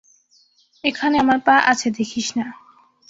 এখানে 0.83 1.15
আমার 1.17 1.39
পা 1.45 1.55
আছে 1.71 1.87
দেখিস 1.91 2.27
না। 2.37 2.45